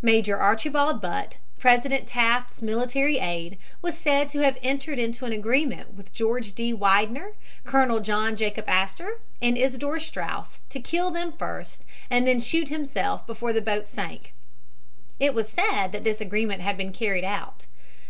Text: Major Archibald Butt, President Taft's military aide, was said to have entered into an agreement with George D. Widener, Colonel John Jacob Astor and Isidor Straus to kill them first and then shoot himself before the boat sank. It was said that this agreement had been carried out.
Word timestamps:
Major 0.00 0.38
Archibald 0.38 1.02
Butt, 1.02 1.36
President 1.58 2.06
Taft's 2.06 2.62
military 2.62 3.18
aide, 3.18 3.58
was 3.82 3.98
said 3.98 4.26
to 4.30 4.38
have 4.38 4.56
entered 4.62 4.98
into 4.98 5.26
an 5.26 5.34
agreement 5.34 5.92
with 5.92 6.14
George 6.14 6.54
D. 6.54 6.72
Widener, 6.72 7.32
Colonel 7.64 8.00
John 8.00 8.36
Jacob 8.36 8.66
Astor 8.70 9.20
and 9.42 9.58
Isidor 9.58 10.00
Straus 10.00 10.62
to 10.70 10.80
kill 10.80 11.10
them 11.10 11.30
first 11.30 11.84
and 12.08 12.26
then 12.26 12.40
shoot 12.40 12.68
himself 12.68 13.26
before 13.26 13.52
the 13.52 13.60
boat 13.60 13.86
sank. 13.86 14.32
It 15.20 15.34
was 15.34 15.50
said 15.50 15.88
that 15.88 16.04
this 16.04 16.22
agreement 16.22 16.62
had 16.62 16.78
been 16.78 16.94
carried 16.94 17.22
out. 17.24 17.66